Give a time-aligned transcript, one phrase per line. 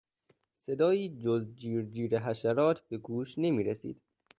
[0.65, 4.01] صدایی جز جیر جیر حشرات به گوش نمیرسید.